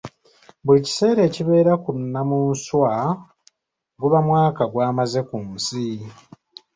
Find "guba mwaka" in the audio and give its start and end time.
3.99-4.63